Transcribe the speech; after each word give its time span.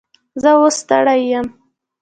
زه 0.41 0.49
اوس 0.59 0.75
ستړی 0.83 1.21
یم 1.31 1.47